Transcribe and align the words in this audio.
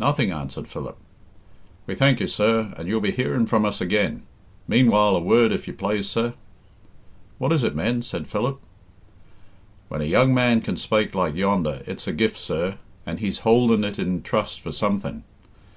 "Nothing," 0.00 0.32
answered 0.32 0.66
Philip. 0.66 0.98
"We 1.86 1.94
thank 1.94 2.18
you, 2.18 2.26
sir, 2.26 2.74
and 2.76 2.88
you'll 2.88 3.00
be 3.00 3.12
hearing 3.12 3.46
from 3.46 3.64
us 3.64 3.80
again. 3.80 4.24
Meanwhile, 4.66 5.14
a 5.14 5.20
word 5.20 5.52
if 5.52 5.68
you 5.68 5.72
plaze, 5.72 6.10
sir?" 6.10 6.34
"What 7.38 7.52
is 7.52 7.62
it, 7.62 7.76
men?" 7.76 8.02
said 8.02 8.26
Philip. 8.26 8.58
"When 9.88 10.00
a 10.00 10.04
young 10.06 10.34
man 10.34 10.60
can 10.60 10.76
spake 10.76 11.14
like 11.14 11.36
yonder, 11.36 11.84
it's 11.86 12.08
a 12.08 12.12
gift, 12.12 12.36
sir, 12.38 12.78
and 13.06 13.20
he's 13.20 13.42
houlding 13.42 13.84
it 13.84 13.96
in 14.00 14.22
trust 14.22 14.58
for 14.60 14.72
something. 14.72 15.22